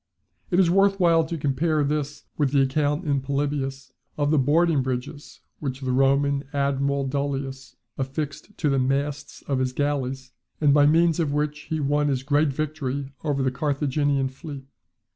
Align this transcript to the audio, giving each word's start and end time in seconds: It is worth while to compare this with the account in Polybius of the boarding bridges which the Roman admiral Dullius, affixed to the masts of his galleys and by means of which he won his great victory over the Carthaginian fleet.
It 0.49 0.59
is 0.59 0.71
worth 0.71 0.99
while 0.99 1.23
to 1.25 1.37
compare 1.37 1.83
this 1.83 2.23
with 2.35 2.49
the 2.53 2.61
account 2.63 3.05
in 3.05 3.21
Polybius 3.21 3.93
of 4.17 4.31
the 4.31 4.39
boarding 4.39 4.81
bridges 4.81 5.41
which 5.59 5.81
the 5.81 5.91
Roman 5.91 6.43
admiral 6.53 7.05
Dullius, 7.05 7.75
affixed 7.99 8.57
to 8.57 8.67
the 8.67 8.79
masts 8.79 9.43
of 9.43 9.59
his 9.59 9.73
galleys 9.73 10.31
and 10.59 10.73
by 10.73 10.87
means 10.87 11.19
of 11.19 11.33
which 11.33 11.65
he 11.69 11.79
won 11.79 12.07
his 12.07 12.23
great 12.23 12.49
victory 12.49 13.11
over 13.23 13.43
the 13.43 13.51
Carthaginian 13.51 14.27
fleet. 14.29 14.65